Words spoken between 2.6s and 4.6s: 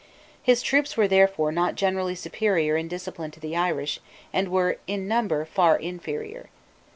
in discipline to the Irish, and